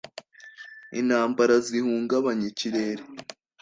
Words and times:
intambara 0.99 1.55
zihungabanya 1.67 2.45
ikirere! 2.51 3.03